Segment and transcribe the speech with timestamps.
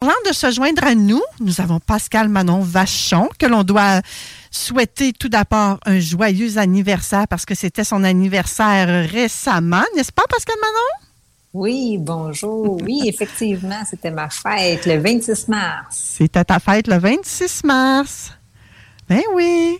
[0.00, 4.00] Avant de se joindre à nous, nous avons Pascal Manon Vachon, que l'on doit
[4.48, 10.54] souhaiter tout d'abord un joyeux anniversaire parce que c'était son anniversaire récemment, n'est-ce pas, Pascal
[10.60, 11.08] Manon?
[11.52, 12.80] Oui, bonjour.
[12.80, 15.86] Oui, effectivement, c'était ma fête le 26 mars.
[15.90, 18.30] C'était ta fête le 26 mars.
[19.08, 19.78] Ben oui.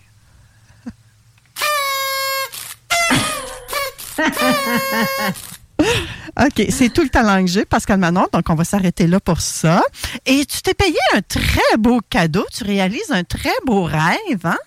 [6.40, 9.40] OK, c'est tout le talent que j'ai, Pascal Manon, donc on va s'arrêter là pour
[9.40, 9.82] ça.
[10.24, 14.58] Et tu t'es payé un très beau cadeau, tu réalises un très beau rêve, hein?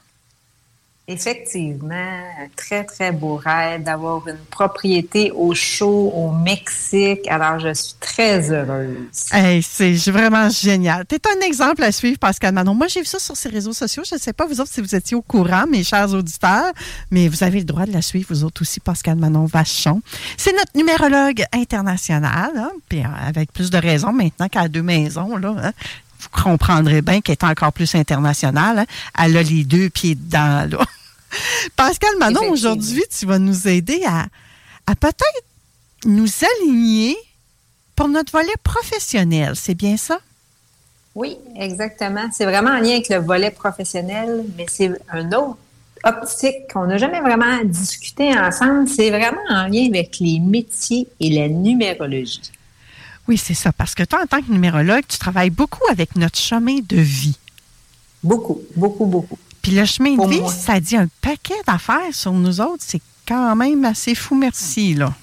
[1.12, 2.24] Effectivement,
[2.56, 7.28] très, très beau rêve d'avoir une propriété au chaud au Mexique.
[7.28, 8.96] Alors, je suis très heureuse.
[9.34, 11.06] Hey, c'est vraiment génial.
[11.06, 12.74] Tu es un exemple à suivre, Pascal Manon.
[12.74, 14.04] Moi, j'ai vu ça sur ses réseaux sociaux.
[14.10, 16.72] Je ne sais pas, vous autres, si vous étiez au courant, mes chers auditeurs,
[17.12, 20.02] mais vous avez le droit de la suivre, vous autres aussi, Pascal Manon Vachon.
[20.38, 25.36] C'est notre numérologue international, hein, puis euh, avec plus de raisons maintenant qu'à deux maisons.
[25.44, 25.72] Hein.
[26.20, 28.80] vous comprendrez bien qu'elle est encore plus internationale.
[28.80, 28.86] Hein.
[29.20, 30.86] Elle a les deux pieds dedans, là.
[31.76, 34.28] Pascal Manon, aujourd'hui, tu vas nous aider à,
[34.88, 35.46] à peut-être
[36.06, 37.16] nous aligner
[37.96, 39.54] pour notre volet professionnel.
[39.56, 40.20] C'est bien ça?
[41.14, 42.30] Oui, exactement.
[42.32, 45.58] C'est vraiment en lien avec le volet professionnel, mais c'est un autre
[46.04, 48.88] optique qu'on n'a jamais vraiment discuté ensemble.
[48.88, 52.42] C'est vraiment en lien avec les métiers et la numérologie.
[53.28, 53.72] Oui, c'est ça.
[53.72, 57.38] Parce que toi, en tant que numérologue, tu travailles beaucoup avec notre chemin de vie.
[58.24, 59.38] Beaucoup, beaucoup, beaucoup.
[59.62, 62.84] Puis le chemin de vie, ça dit un paquet d'affaires sur nous autres.
[62.86, 65.14] C'est quand même assez fou, merci, là.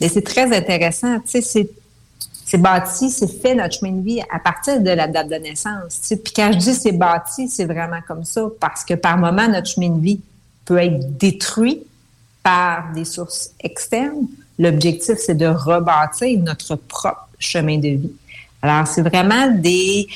[0.00, 1.18] Et c'est très intéressant.
[1.20, 1.68] Tu sais,
[2.44, 6.00] c'est bâti, c'est fait notre chemin de vie à partir de la date de naissance.
[6.08, 9.68] Puis quand je dis c'est bâti, c'est vraiment comme ça parce que par moment, notre
[9.68, 10.20] chemin de vie
[10.64, 11.82] peut être détruit
[12.42, 14.26] par des sources externes.
[14.58, 18.12] L'objectif, c'est de rebâtir notre propre chemin de vie.
[18.62, 20.08] Alors, c'est vraiment des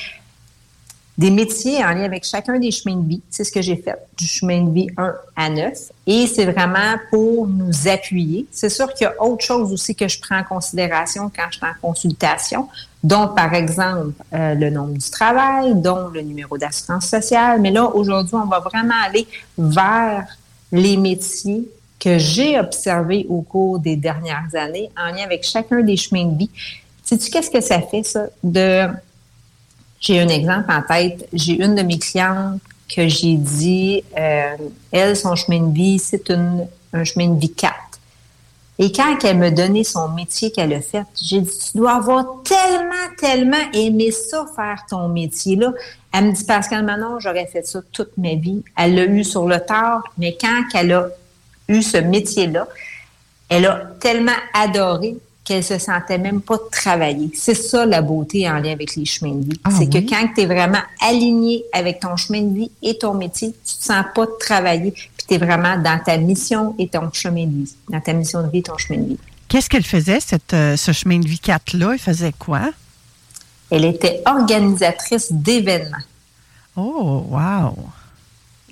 [1.17, 3.21] des métiers en lien avec chacun des chemins de vie.
[3.29, 5.73] C'est ce que j'ai fait du chemin de vie 1 à 9.
[6.07, 8.47] Et c'est vraiment pour nous appuyer.
[8.51, 11.57] C'est sûr qu'il y a autre chose aussi que je prends en considération quand je
[11.57, 12.67] suis en consultation,
[13.03, 17.61] dont par exemple euh, le nombre du travail, dont le numéro d'assurance sociale.
[17.61, 20.25] Mais là, aujourd'hui, on va vraiment aller vers
[20.71, 21.67] les métiers
[21.99, 26.37] que j'ai observés au cours des dernières années en lien avec chacun des chemins de
[26.37, 26.49] vie.
[27.03, 28.87] Sais-tu qu'est-ce que ça fait, ça, de
[30.03, 31.27] j'ai un exemple en tête.
[31.33, 32.61] J'ai une de mes clientes
[32.93, 34.55] que j'ai dit, euh,
[34.91, 37.73] elle, son chemin de vie, c'est un chemin de vie 4.
[38.79, 42.25] Et quand elle me donnait son métier qu'elle a fait, j'ai dit, tu dois avoir
[42.43, 45.71] tellement, tellement aimé ça, faire ton métier-là.
[46.11, 48.63] Elle me dit, Pascal Manon, j'aurais fait ça toute ma vie.
[48.75, 51.07] Elle l'a eu sur le tard, mais quand elle a
[51.69, 52.67] eu ce métier-là,
[53.47, 57.29] elle a tellement adoré qu'elle se sentait même pas travailler.
[57.35, 59.59] C'est ça la beauté en lien avec les chemins de vie.
[59.63, 63.13] Ah c'est que quand tu es vraiment aligné avec ton chemin de vie et ton
[63.13, 67.11] métier, tu te sens pas travailler, puis tu es vraiment dans ta mission et ton
[67.11, 69.19] chemin de vie, dans ta mission de vie et ton chemin de vie.
[69.49, 71.91] Qu'est-ce qu'elle faisait, cette, euh, ce chemin de vie 4-là?
[71.93, 72.71] Elle faisait quoi?
[73.69, 75.97] Elle était organisatrice d'événements.
[76.75, 77.77] Oh, wow!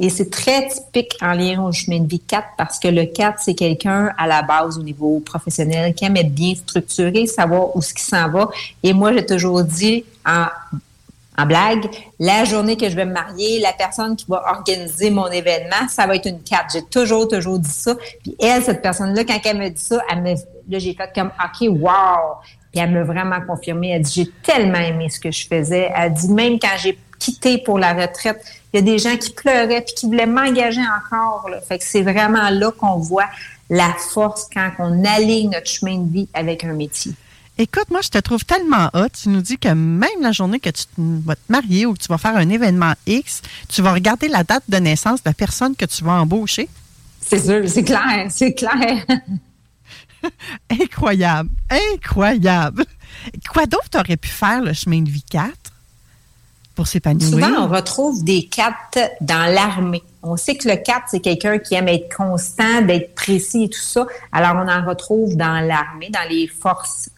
[0.02, 3.40] Et c'est très typique en lien au chemin de vie 4 parce que le 4,
[3.40, 7.84] c'est quelqu'un à la base au niveau professionnel qui aime être bien structuré, savoir où
[7.84, 8.50] ce qui s'en va.
[8.82, 10.48] Et moi, j'ai toujours dit en,
[11.46, 11.88] blague,
[12.20, 16.08] la journée que je vais me marier, la personne qui va organiser mon événement, ça
[16.08, 16.74] va être une 4.
[16.74, 17.96] J'ai toujours, toujours dit ça.
[18.24, 21.32] Puis elle, cette personne-là, quand elle me dit ça, elle me, là, j'ai fait comme,
[21.44, 22.38] OK, wow!
[22.72, 23.92] Puis elle m'a vraiment confirmé.
[23.92, 25.92] Elle dit, j'ai tellement aimé ce que je faisais.
[25.96, 29.32] Elle dit, même quand j'ai quitté pour la retraite, il y a des gens qui
[29.32, 31.50] pleuraient puis qui voulaient m'engager encore.
[31.50, 31.60] Là.
[31.62, 33.30] Fait que c'est vraiment là qu'on voit
[33.70, 37.14] la force quand on aligne notre chemin de vie avec un métier.
[37.58, 39.10] Écoute, moi, je te trouve tellement hot.
[39.10, 42.08] Tu nous dis que même la journée que tu vas te marier ou que tu
[42.08, 45.76] vas faire un événement X, tu vas regarder la date de naissance de la personne
[45.76, 46.70] que tu vas embaucher.
[47.20, 49.06] C'est sûr, c'est clair, c'est clair.
[50.70, 51.50] incroyable,
[51.94, 52.86] incroyable.
[53.52, 55.52] Quoi d'autre aurais pu faire le chemin de vie 4
[56.76, 57.30] pour s'épanouir?
[57.30, 60.04] Souvent, on retrouve des 4 dans l'armée.
[60.24, 63.80] On sait que le 4, c'est quelqu'un qui aime être constant, d'être précis et tout
[63.80, 64.06] ça.
[64.32, 67.10] Alors, on en retrouve dans l'armée, dans les forces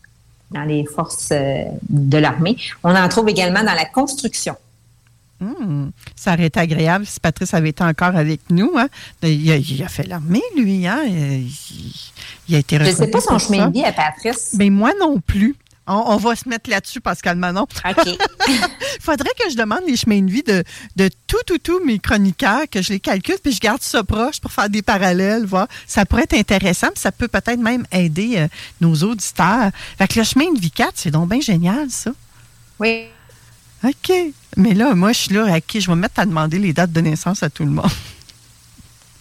[0.53, 2.55] dans les forces euh, de l'armée.
[2.83, 4.55] On en trouve également dans la construction.
[5.39, 5.89] Hmm.
[6.15, 8.71] ça aurait été agréable si Patrice avait été encore avec nous.
[8.77, 8.87] Hein.
[9.23, 10.87] Il, a, fait l'armée, lui.
[10.87, 11.01] Hein.
[12.47, 14.55] Il, a été Je ne sais pas son chemin de vie à Patrice.
[14.57, 15.55] Mais moi non plus.
[15.85, 17.63] On, va se mettre là-dessus, Pascal Manon.
[17.63, 18.05] OK.
[18.05, 18.59] Il
[19.01, 20.63] faudrait que je demande les chemins de vie de,
[20.95, 24.39] de tout, tout, tout mes chroniqueurs, que je les calcule, puis je garde ça proche
[24.39, 25.67] pour faire des parallèles, voir.
[25.85, 28.47] Ça pourrait être intéressant, puis ça peut peut-être même aider euh,
[28.79, 29.71] nos auditeurs.
[29.97, 32.11] Fait que le chemin de vie 4, c'est donc bien génial, ça.
[32.79, 33.07] Oui.
[33.83, 34.13] OK.
[34.55, 36.93] Mais là, moi, je suis là, OK, je vais me mettre à demander les dates
[36.93, 37.91] de naissance à tout le monde.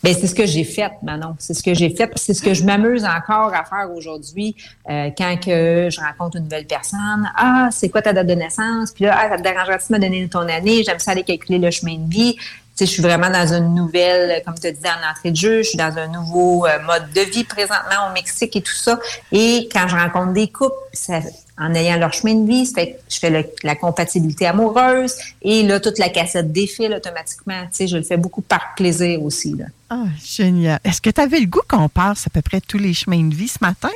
[0.02, 1.36] Ben c'est ce que j'ai fait, Manon.
[1.38, 2.10] C'est ce que j'ai fait.
[2.16, 4.56] C'est ce que je m'amuse encore à faire aujourd'hui
[4.90, 7.30] euh, quand que je rencontre une nouvelle personne.
[7.36, 8.90] Ah, c'est quoi ta date de naissance?
[8.92, 10.82] Puis là, ah, ça te dérangerait-tu de me donner ton année?
[10.82, 12.34] J'aime ça aller calculer le chemin de vie.
[12.34, 12.42] Tu
[12.74, 15.68] sais, je suis vraiment dans une nouvelle, comme tu dit en entrée de jeu, je
[15.68, 18.98] suis dans un nouveau euh, mode de vie présentement au Mexique et tout ça.
[19.30, 21.20] Et quand je rencontre des couples, ça,
[21.58, 22.70] en ayant leur chemin de vie.
[23.08, 27.64] Je fais la compatibilité amoureuse et là, toute la cassette défile automatiquement.
[27.78, 29.56] Je le fais beaucoup par plaisir aussi.
[29.90, 30.80] Ah, génial.
[30.84, 33.34] Est-ce que tu avais le goût qu'on passe à peu près tous les chemins de
[33.34, 33.90] vie ce matin?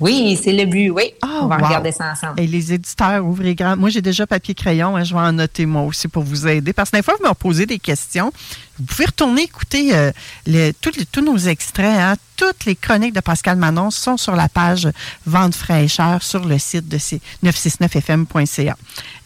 [0.00, 1.14] Oui, c'est le but, oui.
[1.22, 2.40] Ah, On va regarder ça ensemble.
[2.40, 3.76] Et les éditeurs, ouvrez grand.
[3.76, 4.96] Moi, j'ai déjà papier-crayon.
[4.96, 6.72] Hein, je vais en noter moi aussi pour vous aider.
[6.72, 8.32] Parce que des fois, vous me posez des questions.
[8.78, 11.96] Vous pouvez retourner écouter euh, tous, nos extraits.
[11.96, 12.14] Hein.
[12.36, 14.88] Toutes les chroniques de Pascal Manon sont sur la page
[15.26, 18.76] Vente fraîcheur sur le site de 969fm.ca.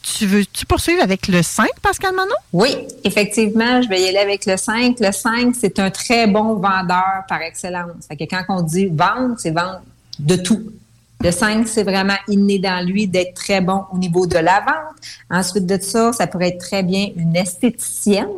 [0.02, 2.34] Tu veux-tu poursuivre avec le 5, Pascal Manon?
[2.52, 5.00] Oui, effectivement, je vais y aller avec le 5.
[5.00, 8.06] Le 5, c'est un très bon vendeur par excellence.
[8.06, 9.80] Fait que quand on dit vendre, c'est vendre
[10.18, 10.72] de tout.
[11.20, 14.96] Le 5, c'est vraiment inné dans lui d'être très bon au niveau de la vente.
[15.30, 18.28] Ensuite de ça, ça pourrait être très bien une esthéticienne.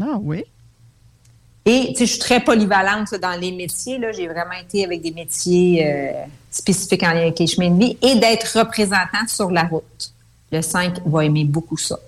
[0.00, 0.44] Ah oui.
[1.64, 3.98] Et tu sais, je suis très polyvalente dans les métiers.
[3.98, 4.12] Là.
[4.12, 7.96] J'ai vraiment été avec des métiers euh, spécifiques en lien avec les chemins de vie
[8.02, 10.12] et d'être représentant sur la route.
[10.50, 11.98] Le 5 va aimer beaucoup ça.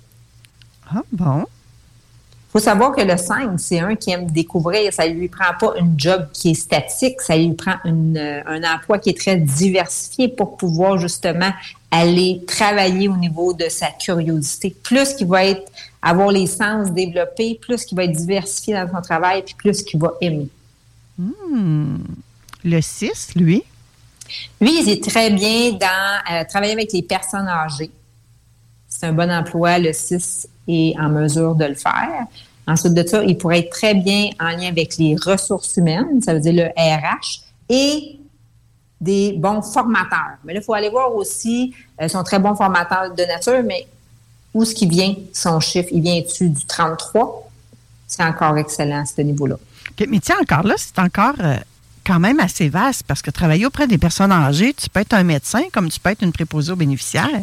[0.89, 1.47] Ah bon?
[2.55, 4.93] Faut savoir que le 5, c'est un qui aime découvrir.
[4.93, 9.01] Ça lui prend pas une job qui est statique, ça lui prend euh, un emploi
[9.01, 11.51] qui est très diversifié pour pouvoir justement
[11.91, 14.73] aller travailler au niveau de sa curiosité.
[14.85, 15.69] Plus qu'il va être
[16.01, 19.99] avoir les sens développés, plus qu'il va être diversifié dans son travail, puis plus qu'il
[19.99, 20.49] va aimer.
[21.19, 21.97] Hmm.
[22.63, 23.65] Le 6, lui?
[24.61, 27.91] Lui, il est très bien dans euh, travailler avec les personnes âgées.
[28.89, 29.81] C'est un bon emploi.
[29.81, 32.27] Le 6 est en mesure de le faire.
[32.67, 36.33] Ensuite de ça, il pourrait être très bien en lien avec les ressources humaines, ça
[36.33, 38.19] veut dire le RH, et
[39.01, 40.39] des bons formateurs.
[40.45, 43.63] Mais là, il faut aller voir aussi, ils euh, sont très bons formateurs de nature,
[43.65, 43.87] mais
[44.55, 45.89] où est-ce qu'il vient, son chiffre?
[45.93, 47.51] Il vient-tu du 33?
[48.07, 49.57] C'est encore excellent à ce niveau-là.
[50.09, 51.57] mais tiens, encore là, c'est encore euh,
[52.07, 55.25] quand même assez vaste parce que travailler auprès des personnes âgées, tu peux être un
[55.25, 57.43] médecin comme tu peux être une préposée aux bénéficiaires.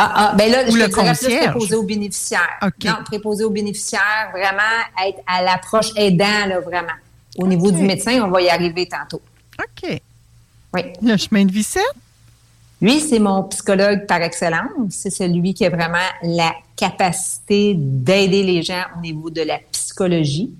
[0.00, 2.70] Ah, ah, ben là, je le te préposé aux bénéficiaires.
[2.84, 4.62] Non, préposé aux bénéficiaires, vraiment
[5.04, 6.92] être à l'approche aidant, là, vraiment.
[7.36, 9.20] Au niveau du médecin, on va y arriver tantôt.
[9.58, 10.00] OK.
[10.72, 10.82] Oui.
[11.02, 11.66] Le chemin de vie
[12.80, 14.70] Lui, c'est mon psychologue par excellence.
[14.90, 20.52] C'est celui qui a vraiment la capacité d'aider les gens au niveau de la psychologie.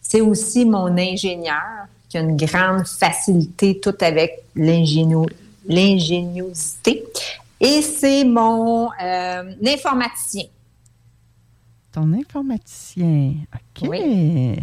[0.00, 5.26] C'est aussi mon ingénieur qui a une grande facilité tout avec l'ingéniosité.
[7.62, 10.44] Et c'est mon euh, informaticien.
[11.92, 13.34] Ton informaticien.
[13.54, 13.88] OK.
[13.88, 14.56] Oui.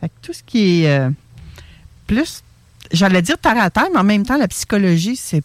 [0.00, 1.10] Fait tout ce qui est euh,
[2.06, 2.44] plus,
[2.92, 5.42] j'allais dire terre à terre, mais en même temps, la psychologie, c'est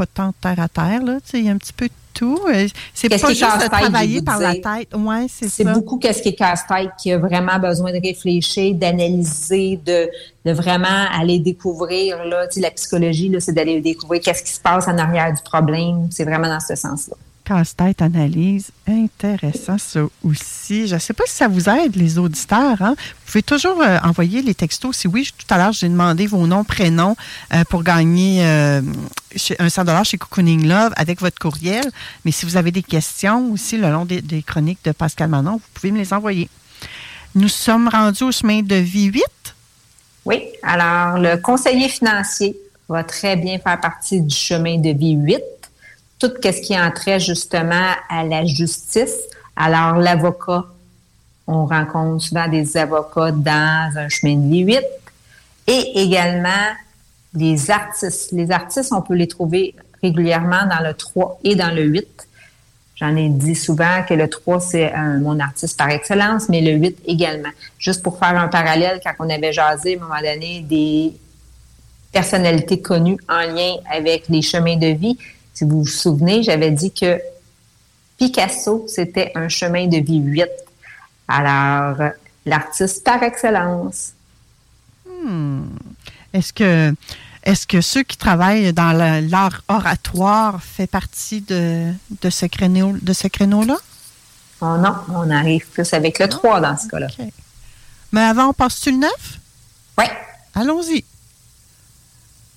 [0.00, 1.02] pas tant terre à terre.
[1.02, 1.18] Là.
[1.34, 2.40] Il y a un petit peu de tout.
[2.48, 4.94] Euh, c'est pas juste de travailler par la tête.
[4.94, 9.78] Ouais, c'est C'est beaucoup qu'est-ce qui est casse-tête, qui a vraiment besoin de réfléchir, d'analyser,
[9.84, 10.08] de,
[10.44, 12.24] de vraiment aller découvrir.
[12.24, 16.08] Là, la psychologie, c'est d'aller découvrir qu'est-ce qui se passe en arrière du problème.
[16.10, 18.70] C'est vraiment dans ce sens-là casse-tête analyse.
[18.86, 20.86] Intéressant, ça aussi.
[20.86, 22.80] Je ne sais pas si ça vous aide, les auditeurs.
[22.80, 22.94] Hein?
[22.98, 24.96] Vous pouvez toujours euh, envoyer les textos.
[24.96, 27.16] Si oui, tout à l'heure, j'ai demandé vos noms, prénoms
[27.52, 28.82] euh, pour gagner euh,
[29.58, 31.84] un 100 chez Cocooning Love avec votre courriel.
[32.24, 35.54] Mais si vous avez des questions aussi le long des, des chroniques de Pascal Manon,
[35.54, 36.48] vous pouvez me les envoyer.
[37.34, 39.22] Nous sommes rendus au chemin de vie 8.
[40.24, 40.42] Oui.
[40.62, 42.56] Alors, le conseiller financier
[42.88, 45.38] va très bien faire partie du chemin de vie 8.
[46.20, 49.16] Tout ce qui entrait justement à la justice.
[49.56, 50.66] Alors, l'avocat,
[51.46, 54.80] on rencontre souvent des avocats dans un chemin de vie 8.
[55.66, 56.74] Et également,
[57.34, 58.32] les artistes.
[58.32, 62.06] Les artistes, on peut les trouver régulièrement dans le 3 et dans le 8.
[62.96, 66.98] J'en ai dit souvent que le 3, c'est mon artiste par excellence, mais le 8
[67.06, 67.48] également.
[67.78, 71.14] Juste pour faire un parallèle, quand on avait jasé à un moment donné des
[72.12, 75.16] personnalités connues en lien avec les chemins de vie,
[75.60, 77.20] si vous vous souvenez, j'avais dit que
[78.16, 80.48] Picasso, c'était un chemin de vie 8.
[81.28, 81.98] Alors,
[82.46, 84.14] l'artiste par excellence.
[85.06, 85.64] Hmm.
[86.32, 86.94] Est-ce que
[87.42, 93.12] est-ce que ceux qui travaillent dans l'art oratoire fait partie de, de ce créneau de
[93.12, 93.76] ce créneau-là?
[94.62, 97.08] Oh non, on arrive plus avec le 3 dans ce cas-là.
[98.12, 99.10] Mais avant, on passe-tu le 9?
[99.98, 100.04] Oui.
[100.54, 101.04] Allons-y.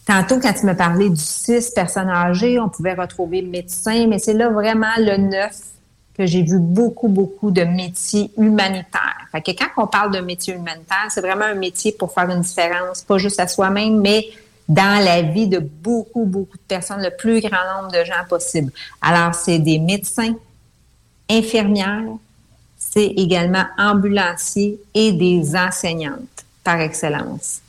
[0.06, 4.34] Tantôt, quand tu me parlais du 6 personnes âgées, on pouvait retrouver médecin, mais c'est
[4.34, 5.52] là vraiment le 9
[6.18, 9.28] que j'ai vu beaucoup, beaucoup de métiers humanitaires.
[9.32, 12.42] Fait que quand on parle de métier humanitaire, c'est vraiment un métier pour faire une
[12.42, 14.28] différence, pas juste à soi-même, mais
[14.70, 18.72] dans la vie de beaucoup, beaucoup de personnes, le plus grand nombre de gens possible.
[19.02, 20.36] Alors, c'est des médecins,
[21.30, 22.04] infirmières,
[22.78, 27.63] c'est également ambulanciers et des enseignantes par excellence.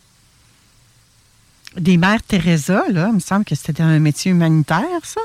[1.76, 5.20] Des mères Teresa, là, il me semble que c'était un métier humanitaire, ça?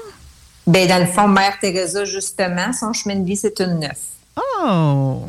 [0.66, 3.98] Bien, dans le fond, Mère Teresa, justement, son chemin de vie, c'est une neuf.
[4.36, 5.26] Oh!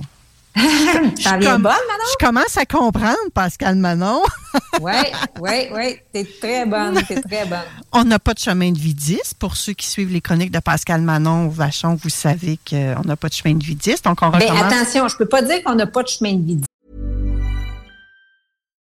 [1.20, 2.04] Ça vient bonne, Manon?
[2.20, 4.20] Je commence à comprendre, Pascal Manon.
[4.80, 4.92] oui,
[5.40, 5.96] oui, oui.
[6.12, 7.58] T'es très bonne, t'es très bonne.
[7.92, 9.34] On n'a pas de chemin de vie 10.
[9.38, 13.16] Pour ceux qui suivent les chroniques de Pascal Manon ou Vachon, vous savez qu'on n'a
[13.16, 14.02] pas de chemin de vie 10.
[14.02, 16.56] Donc, on Mais attention, je peux pas dire qu'on n'a pas de chemin de vie
[16.56, 16.64] 10.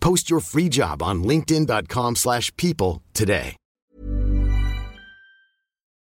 [0.00, 3.56] Post your free job on linkedin.com/people today.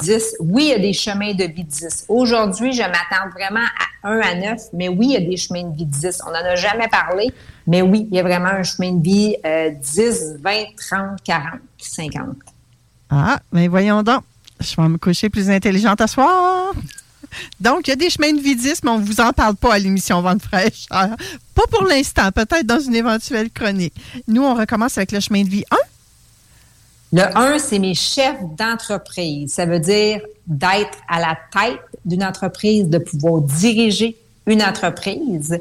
[0.04, 0.36] 10.
[0.40, 2.06] Oui, il y a des chemins de vie 10.
[2.10, 3.66] Aujourd'hui, je m'attends vraiment
[4.04, 6.22] à 1 à 9, mais oui, il y a des chemins de vie 10.
[6.28, 7.34] On n'en a jamais parlé,
[7.66, 11.60] mais oui, il y a vraiment un chemin de vie euh, 10, 20, 30, 40,
[11.78, 12.26] 50.
[13.10, 14.24] Ah, mais voyons donc.
[14.60, 16.74] Je vais me coucher plus intelligente à soir.
[17.60, 19.56] Donc, il y a des chemins de vie 10, mais on ne vous en parle
[19.56, 20.86] pas à l'émission Vente fraîche.
[20.90, 23.94] Pas pour l'instant, peut-être dans une éventuelle chronique.
[24.28, 25.76] Nous, on recommence avec le chemin de vie 1.
[27.14, 29.54] Le 1, c'est mes chefs d'entreprise.
[29.54, 35.58] Ça veut dire d'être à la tête d'une entreprise, de pouvoir diriger une entreprise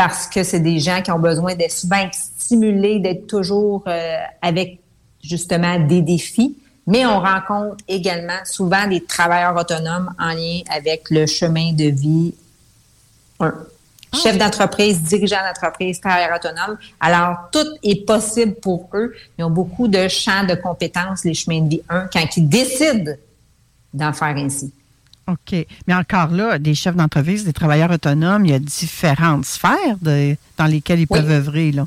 [0.00, 4.78] parce que c'est des gens qui ont besoin d'être souvent stimulés, d'être toujours euh, avec
[5.22, 6.56] justement des défis.
[6.90, 12.34] Mais on rencontre également souvent des travailleurs autonomes en lien avec le chemin de vie
[13.38, 13.54] 1.
[14.12, 16.76] Chef d'entreprise, dirigeant d'entreprise, travailleur autonome.
[16.98, 19.14] Alors, tout est possible pour eux.
[19.38, 23.12] Ils ont beaucoup de champs de compétences, les chemins de vie 1, quand ils décident
[23.94, 24.72] d'en faire ainsi.
[25.28, 25.64] OK.
[25.86, 30.34] Mais encore là, des chefs d'entreprise, des travailleurs autonomes, il y a différentes sphères de,
[30.58, 31.70] dans lesquelles ils peuvent œuvrer.
[31.70, 31.86] Là.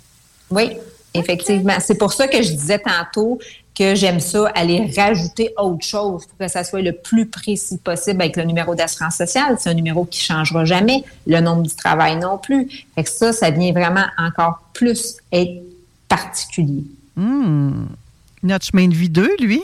[0.49, 0.77] Oui,
[1.13, 1.75] effectivement.
[1.81, 3.37] C'est pour ça que je disais tantôt
[3.75, 8.21] que j'aime ça, aller rajouter autre chose pour que ça soit le plus précis possible
[8.21, 9.57] avec le numéro d'assurance sociale.
[9.59, 12.85] C'est un numéro qui changera jamais, le nombre du travail non plus.
[12.95, 15.63] Fait que ça, ça vient vraiment encore plus être
[16.07, 16.83] particulier.
[17.15, 17.85] Hmm.
[18.43, 19.61] Notre chemin de vie 2, lui?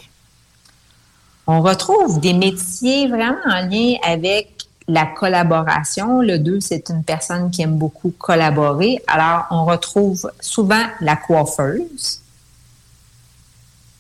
[1.45, 6.21] On retrouve des métiers vraiment en lien avec la collaboration.
[6.21, 9.01] Le 2, c'est une personne qui aime beaucoup collaborer.
[9.07, 12.21] Alors, on retrouve souvent la coiffeuse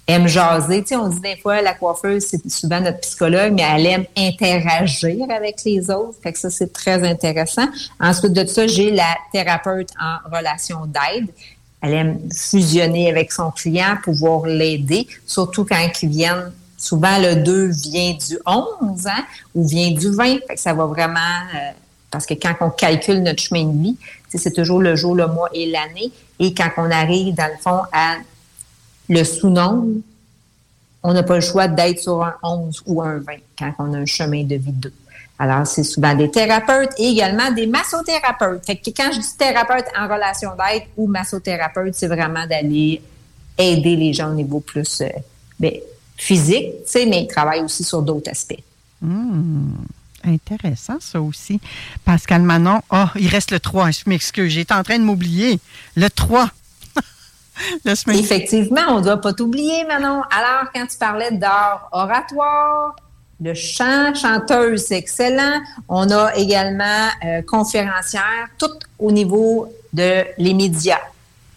[0.09, 0.81] aime jaser.
[0.81, 4.05] Tu sais, on dit des fois, la coiffeuse, c'est souvent notre psychologue, mais elle aime
[4.17, 6.17] interagir avec les autres.
[6.21, 7.67] Fait que ça, c'est très intéressant.
[7.99, 11.29] Ensuite de ça, j'ai la thérapeute en relation d'aide.
[11.81, 17.71] Elle aime fusionner avec son client, pouvoir l'aider, surtout quand ils viennent Souvent, le 2
[17.71, 20.39] vient du 11 hein, ou vient du 20.
[20.47, 21.19] Fait que ça va vraiment...
[21.53, 21.71] Euh,
[22.09, 23.97] parce que quand on calcule notre chemin de vie,
[24.33, 26.09] c'est toujours le jour, le mois et l'année.
[26.39, 28.15] Et quand on arrive, dans le fond, à
[29.09, 30.01] le sous-nombre,
[31.03, 33.97] on n'a pas le choix d'être sur un 11 ou un 20 quand on a
[33.97, 34.93] un chemin de vie 2.
[35.41, 38.65] Alors, c'est souvent des thérapeutes et également des massothérapeutes.
[38.65, 43.01] Fait que quand je dis thérapeute en relation d'aide ou massothérapeute, c'est vraiment d'aller
[43.57, 45.07] aider les gens au niveau plus euh,
[45.57, 45.73] ben,
[46.17, 48.61] physique, mais ils travaillent aussi sur d'autres aspects.
[49.01, 49.71] Mmh.
[50.25, 51.61] Intéressant, ça aussi.
[52.03, 55.59] Pascal Manon, oh, il reste le 3, je m'excuse, j'étais en train de m'oublier.
[55.95, 56.49] Le 3.
[57.85, 60.21] Effectivement, on ne doit pas t'oublier, Manon.
[60.31, 62.95] Alors, quand tu parlais d'art oratoire,
[63.41, 65.61] le chant, chanteuse, c'est excellent.
[65.87, 70.99] On a également euh, conférencière, tout au niveau de les médias,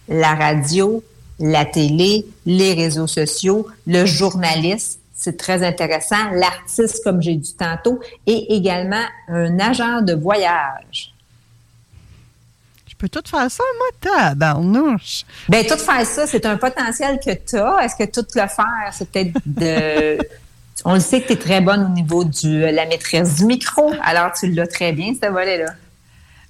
[0.09, 1.03] la radio,
[1.41, 5.01] la télé, les réseaux sociaux, le journaliste.
[5.15, 6.31] C'est très intéressant.
[6.33, 11.12] L'artiste, comme j'ai dit tantôt, et également un agent de voyage.
[13.03, 15.25] Peux tout faire ça, moi, tabarnouche.
[15.49, 17.79] Bien, tout faire ça, c'est un potentiel que tu as.
[17.83, 20.19] Est-ce que tout le faire, c'est peut-être de
[20.85, 23.93] On le sait que tu es très bonne au niveau de la maîtrise du micro,
[24.05, 25.75] alors tu l'as très bien, ce volet-là.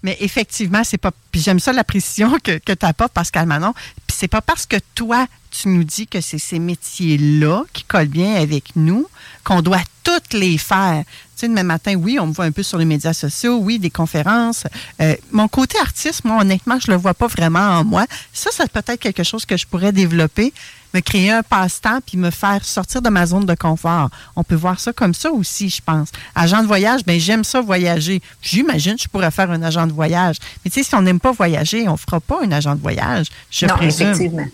[0.02, 1.12] Mais effectivement, c'est pas.
[1.30, 3.72] Puis j'aime ça la précision que, que tu apportes, Pascal Manon.
[4.06, 8.08] Puis c'est pas parce que toi, tu nous dis que c'est ces métiers-là qui collent
[8.08, 9.06] bien avec nous
[9.42, 11.02] qu'on doit toutes les faire.
[11.42, 13.90] Sais, demain matin, oui, on me voit un peu sur les médias sociaux, oui, des
[13.90, 14.62] conférences.
[15.00, 18.06] Euh, mon côté artiste, moi, honnêtement, je le vois pas vraiment en moi.
[18.32, 20.52] Ça, c'est peut-être quelque chose que je pourrais développer
[20.94, 24.08] me créer un passe-temps puis me faire sortir de ma zone de confort.
[24.36, 26.10] On peut voir ça comme ça aussi, je pense.
[26.36, 28.22] Agent de voyage, ben j'aime ça voyager.
[28.40, 30.36] J'imagine que je pourrais faire un agent de voyage.
[30.64, 33.26] Mais tu sais, si on n'aime pas voyager, on fera pas un agent de voyage.
[33.50, 34.46] Je non, effectivement.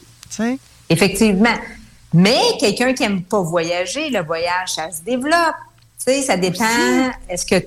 [0.88, 1.58] Effectivement.
[2.14, 5.56] Mais quelqu'un qui aime pas voyager, le voyage, ça se développe.
[5.98, 6.64] Tu sais, ça dépend.
[7.28, 7.66] Est-ce que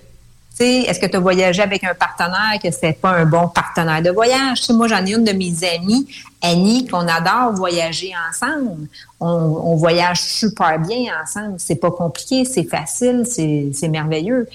[0.63, 4.09] est-ce que tu as voyagé avec un partenaire que c'est pas un bon partenaire de
[4.09, 4.69] voyage?
[4.69, 6.07] moi, j'en ai une de mes amies,
[6.41, 8.87] Annie, qu'on adore voyager ensemble.
[9.19, 11.55] On, voyage super bien ensemble.
[11.57, 14.47] C'est pas compliqué, c'est facile, c'est merveilleux.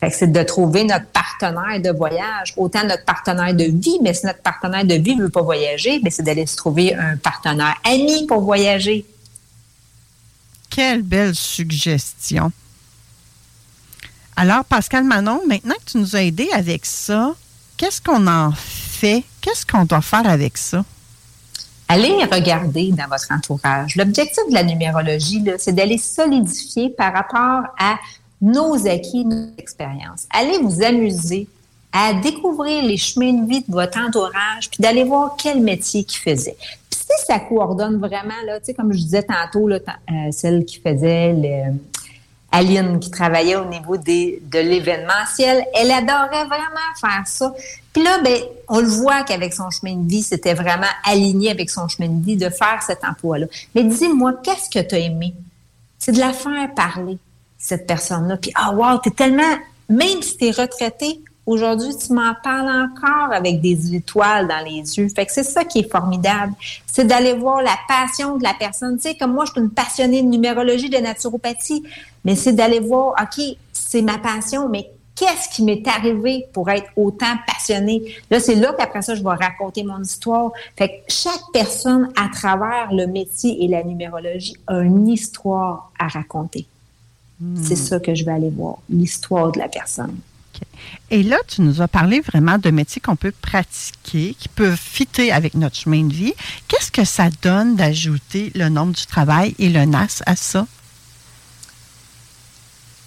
[0.00, 4.14] Fait que c'est de trouver notre partenaire de voyage, autant notre partenaire de vie, mais
[4.14, 7.16] si notre partenaire de vie ne veut pas voyager, ben, c'est d'aller se trouver un
[7.16, 9.04] partenaire ami pour voyager.
[10.70, 12.52] Quelle belle suggestion.
[14.40, 17.34] Alors, Pascal Manon, maintenant que tu nous as aidé avec ça,
[17.76, 19.24] qu'est-ce qu'on en fait?
[19.40, 20.84] Qu'est-ce qu'on doit faire avec ça?
[21.88, 23.96] Allez regarder dans votre entourage.
[23.96, 27.98] L'objectif de la numérologie, c'est d'aller solidifier par rapport à
[28.40, 30.28] nos acquis, nos expériences.
[30.30, 31.48] Allez vous amuser
[31.92, 36.20] à découvrir les chemins de vie de votre entourage, puis d'aller voir quel métier qu'ils
[36.20, 36.56] faisaient.
[36.88, 41.32] Puis si ça coordonne vraiment, là, comme je disais tantôt, là, euh, celle qui faisait
[41.32, 41.76] le,
[42.50, 45.64] Aline qui travaillait au niveau des, de l'événementiel.
[45.74, 47.54] Elle adorait vraiment faire ça.
[47.92, 51.68] Puis là, ben, on le voit qu'avec son chemin de vie, c'était vraiment aligné avec
[51.68, 53.46] son chemin de vie de faire cet emploi-là.
[53.74, 55.34] Mais dis-moi, qu'est-ce que tu as aimé?
[55.98, 57.18] C'est de la faire parler,
[57.58, 58.36] cette personne-là.
[58.36, 59.56] Puis, ah, wow, t'es tellement,
[59.88, 65.08] même si t'es retraité, Aujourd'hui, tu m'en parles encore avec des étoiles dans les yeux.
[65.08, 66.52] Fait que c'est ça qui est formidable.
[66.86, 68.96] C'est d'aller voir la passion de la personne.
[68.96, 71.84] Tu sais, comme moi, je suis une passionnée de numérologie, de naturopathie,
[72.22, 76.90] mais c'est d'aller voir, OK, c'est ma passion, mais qu'est-ce qui m'est arrivé pour être
[76.96, 78.02] autant passionnée?
[78.30, 80.52] Là, c'est là qu'après ça, je vais raconter mon histoire.
[80.76, 86.08] Fait que chaque personne, à travers le métier et la numérologie, a une histoire à
[86.08, 86.66] raconter.
[87.62, 87.76] C'est hmm.
[87.76, 90.14] ça que je vais aller voir, l'histoire de la personne.
[91.10, 95.32] Et là, tu nous as parlé vraiment de métiers qu'on peut pratiquer, qui peuvent fitter
[95.32, 96.34] avec notre chemin de vie.
[96.68, 100.66] Qu'est-ce que ça donne d'ajouter le nombre du travail et le NAS à ça?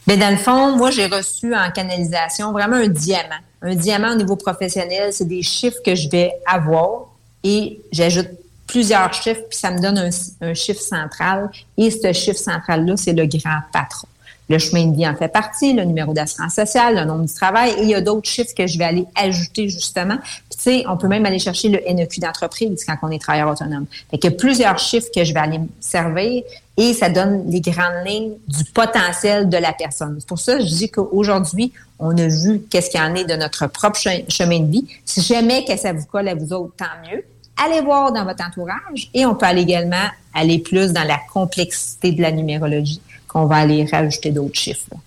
[0.08, 3.42] Bien, dans le fond, moi, j'ai reçu en canalisation vraiment un diamant.
[3.62, 7.06] Un diamant au niveau professionnel, c'est des chiffres que je vais avoir
[7.44, 8.28] et j'ajoute
[8.66, 10.10] plusieurs chiffres, puis ça me donne un,
[10.42, 11.52] un chiffre central.
[11.78, 14.08] Et ce chiffre central-là, c'est le grand patron.
[14.49, 17.71] Le chemin de vie en fait partie, le numéro d'assurance sociale, le nombre du travail,
[17.77, 20.17] et il y a d'autres chiffres que je vais aller ajouter justement.
[20.49, 23.86] Tu sais, on peut même aller chercher le NEQ d'entreprise quand on est travailleur autonome.
[24.10, 26.43] Fait qu'il y a plusieurs chiffres que je vais aller servir
[26.77, 30.17] et ça donne les grandes lignes du potentiel de la personne.
[30.19, 33.25] C'est pour ça que je dis qu'aujourd'hui, on a vu qu'est-ce qu'il y en est
[33.25, 34.88] de notre propre chemin de vie.
[35.06, 37.23] Si jamais que ça vous colle à vous autres, tant mieux.
[37.63, 42.12] Allez voir dans votre entourage et on peut aller également aller plus dans la complexité
[42.12, 43.01] de la numérologie
[43.32, 44.98] qu'on va aller rajouter d'autres chiffres.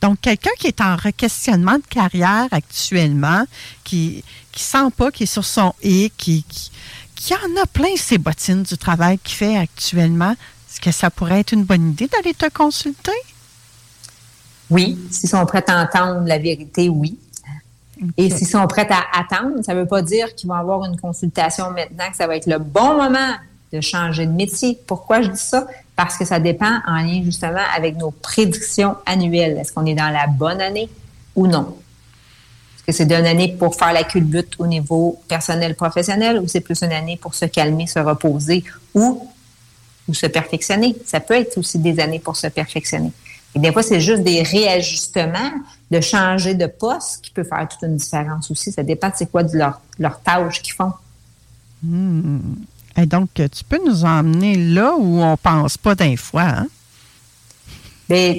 [0.00, 3.44] Donc, quelqu'un qui est en questionnement de carrière actuellement,
[3.84, 4.22] qui
[4.54, 6.44] ne sent pas, qui est sur son et, qui,
[7.14, 10.34] qui, en a plein ses bottines du travail qu'il fait actuellement,
[10.70, 13.12] Est-ce que ça pourrait être une bonne idée d'aller te consulter?
[14.68, 17.18] Oui, s'ils sont prêts à entendre la vérité, oui.
[18.16, 21.00] Et s'ils sont prêts à attendre, ça ne veut pas dire qu'ils vont avoir une
[21.00, 23.34] consultation maintenant, que ça va être le bon moment
[23.72, 24.78] de changer de métier.
[24.86, 25.66] Pourquoi je dis ça?
[25.96, 29.58] Parce que ça dépend en lien justement avec nos prédictions annuelles.
[29.58, 30.88] Est-ce qu'on est dans la bonne année
[31.36, 31.76] ou non?
[32.76, 36.60] Est-ce que c'est une année pour faire la culbute au niveau personnel professionnel ou c'est
[36.60, 39.28] plus une année pour se calmer, se reposer ou,
[40.08, 40.96] ou se perfectionner?
[41.06, 43.12] Ça peut être aussi des années pour se perfectionner.
[43.54, 45.52] Et des fois, c'est juste des réajustements,
[45.90, 48.72] de changer de poste qui peut faire toute une différence aussi.
[48.72, 50.92] Ça dépend de c'est quoi de leur, tâche qu'ils font.
[51.82, 52.40] Hmm.
[52.96, 56.66] Et donc, tu peux nous emmener là où on pense pas d'un fois, hein?
[58.08, 58.34] Bien,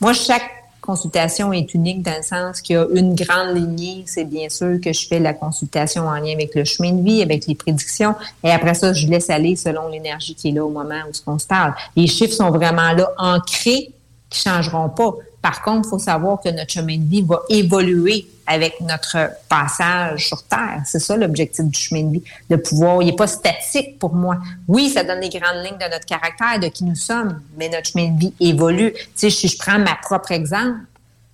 [0.00, 4.02] moi, chaque consultation est unique dans le sens qu'il y a une grande lignée.
[4.06, 7.22] C'est bien sûr que je fais la consultation en lien avec le chemin de vie,
[7.22, 8.14] avec les prédictions.
[8.42, 11.38] Et après ça, je laisse aller selon l'énergie qui est là au moment où on
[11.38, 11.74] se parle.
[11.94, 13.92] Les chiffres sont vraiment là, ancrés
[14.28, 15.14] qui changeront pas.
[15.42, 20.26] Par contre, il faut savoir que notre chemin de vie va évoluer avec notre passage
[20.26, 20.82] sur Terre.
[20.84, 24.38] C'est ça l'objectif du chemin de vie, de pouvoir, il n'est pas statique pour moi.
[24.68, 27.90] Oui, ça donne les grandes lignes de notre caractère, de qui nous sommes, mais notre
[27.90, 28.92] chemin de vie évolue.
[29.14, 30.80] Si je prends ma propre exemple,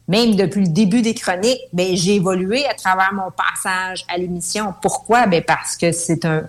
[0.08, 4.72] même depuis le début des chroniques, ben j'ai évolué à travers mon passage à l'émission.
[4.80, 5.26] Pourquoi?
[5.26, 6.42] Ben parce que c'est un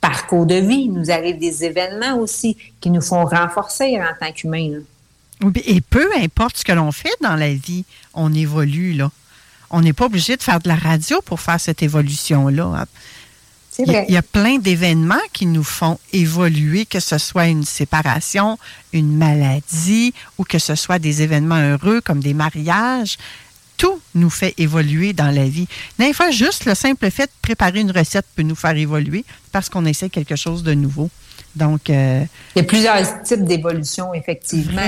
[0.00, 0.82] parcours de vie.
[0.84, 4.80] Il nous arrive des événements aussi qui nous font renforcer en tant qu'humains.
[5.64, 9.10] Et peu importe ce que l'on fait dans la vie, on évolue, là.
[9.70, 12.86] On n'est pas obligé de faire de la radio pour faire cette évolution-là.
[13.78, 18.58] Il y a plein d'événements qui nous font évoluer, que ce soit une séparation,
[18.92, 23.16] une maladie ou que ce soit des événements heureux comme des mariages.
[23.76, 25.66] Tout nous fait évoluer dans la vie.
[25.98, 29.70] Des fois, juste le simple fait de préparer une recette peut nous faire évoluer parce
[29.70, 31.08] qu'on essaie quelque chose de nouveau.
[31.54, 32.22] Donc, euh,
[32.54, 34.80] Il y a plusieurs types d'évolution, effectivement.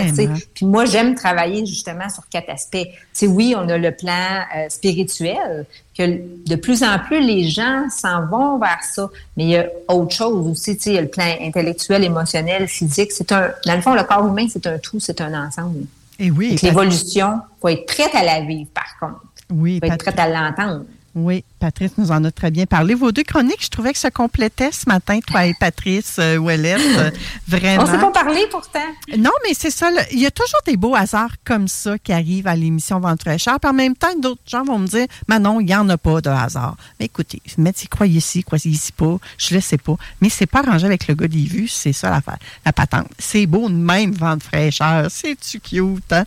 [0.54, 2.76] Puis moi, j'aime travailler justement sur quatre aspects.
[2.84, 5.66] Tu sais, oui, on a le plan euh, spirituel,
[5.98, 9.10] que de plus en plus, les gens s'en vont vers ça.
[9.36, 10.78] Mais il y a autre chose aussi.
[10.86, 13.10] Il y a le plan intellectuel, émotionnel, physique.
[13.12, 15.86] C'est un, dans le fond, le corps humain, c'est un tout, c'est un ensemble.
[16.18, 19.20] et oui, L'évolution, faut être prête à la vivre, par contre.
[19.50, 20.84] oui, faut être prête à l'entendre.
[21.14, 22.92] oui, Patrice nous en a très bien parlé.
[22.92, 26.80] Vos deux chroniques, je trouvais que se complétaient ce matin, toi et Patrice euh, Ouellette.
[26.98, 27.10] euh,
[27.46, 27.84] vraiment.
[27.84, 28.80] On s'est pas parlé pourtant.
[29.16, 29.88] Non, mais c'est ça.
[30.10, 33.60] Il y a toujours des beaux hasards comme ça qui arrivent à l'émission Vente fraîcheur.
[33.60, 36.20] Puis en même temps, d'autres gens vont me dire, Manon, il n'y en a pas
[36.20, 36.76] de hasard.
[36.98, 39.18] Mais écoutez, mettez, croyez ici, croyez ici pas.
[39.38, 39.94] Je le sais pas.
[40.20, 41.68] Mais c'est pas arrangé avec le gars des vues.
[41.68, 43.06] C'est ça l'affaire, la patente.
[43.20, 45.06] C'est beau de même Vente fraîcheur.
[45.12, 46.24] C'est-tu cute, hein?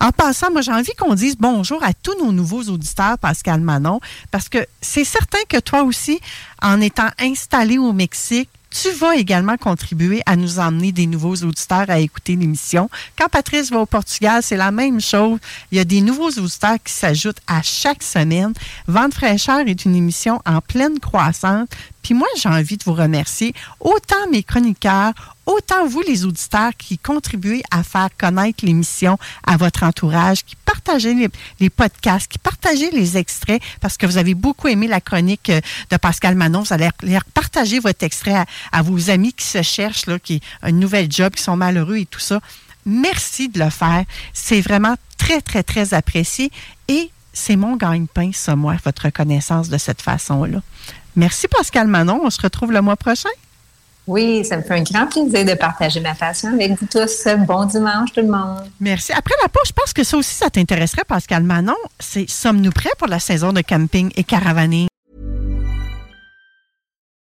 [0.00, 4.00] En passant, moi, j'ai envie qu'on dise bonjour à tous nos nouveaux auditeurs, Pascal Manon,
[4.30, 6.20] parce que c'est certain que toi aussi,
[6.62, 11.88] en étant installé au Mexique, tu vas également contribuer à nous emmener des nouveaux auditeurs
[11.88, 12.90] à écouter l'émission.
[13.18, 15.38] Quand Patrice va au Portugal, c'est la même chose.
[15.72, 18.52] Il y a des nouveaux auditeurs qui s'ajoutent à chaque semaine.
[18.86, 21.66] Vente fraîcheur est une émission en pleine croissance.
[22.02, 25.12] Puis moi, j'ai envie de vous remercier, autant mes chroniqueurs,
[25.46, 31.14] autant vous, les auditeurs, qui contribuez à faire connaître l'émission à votre entourage, qui partagez
[31.60, 35.60] les, podcasts, qui partagez les extraits, parce que vous avez beaucoup aimé la chronique euh,
[35.90, 36.62] de Pascal Manon.
[36.62, 36.88] Vous allez
[37.34, 41.10] partager votre extrait à, à vos amis qui se cherchent, là, qui ont une nouvelle
[41.10, 42.40] job, qui sont malheureux et tout ça.
[42.86, 44.04] Merci de le faire.
[44.32, 46.50] C'est vraiment très, très, très apprécié.
[46.88, 50.62] Et c'est mon gagne-pain, ça, moi, votre reconnaissance de cette façon-là.
[51.18, 52.20] Merci, Pascal Manon.
[52.22, 53.28] On se retrouve le mois prochain.
[54.06, 57.26] Oui, ça me fait un grand plaisir de partager ma passion avec vous tous.
[57.44, 58.70] Bon dimanche, tout le monde.
[58.80, 59.12] Merci.
[59.12, 61.74] Après la pause, je pense que ça aussi, ça t'intéresserait, Pascal Manon.
[61.98, 64.86] C'est Sommes-nous prêts pour la saison de camping et caravaning?